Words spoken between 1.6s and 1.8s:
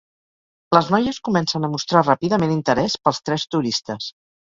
a